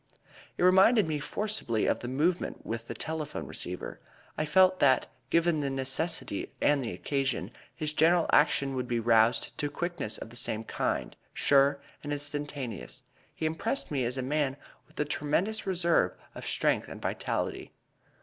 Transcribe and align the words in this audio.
It 0.57 0.63
reminded 0.63 1.07
me 1.07 1.19
forcibly 1.19 1.85
of 1.85 1.99
the 1.99 2.07
movement 2.07 2.65
with 2.65 2.87
the 2.87 2.95
telephone 2.95 3.45
receiver. 3.45 3.99
I 4.35 4.45
felt 4.45 4.79
that, 4.79 5.05
given 5.29 5.59
the 5.59 5.69
necessity 5.69 6.51
and 6.59 6.81
the 6.81 6.91
occasion, 6.91 7.51
his 7.75 7.93
general 7.93 8.25
action 8.33 8.73
would 8.73 8.87
be 8.87 8.99
roused 8.99 9.55
to 9.59 9.69
quickness 9.69 10.17
of 10.17 10.31
the 10.31 10.35
same 10.35 10.63
kind 10.63 11.15
sure 11.35 11.79
and 12.01 12.11
instantaneous. 12.11 13.03
He 13.35 13.45
impressed 13.45 13.91
me 13.91 14.03
as 14.03 14.17
a 14.17 14.23
man 14.23 14.57
with 14.87 14.99
a 14.99 15.05
tremendous 15.05 15.67
reserve 15.67 16.13
of 16.33 16.47
strength 16.47 16.87
and 16.87 16.99
vitality. 16.99 17.71